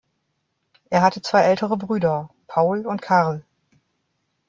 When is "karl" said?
3.03-3.43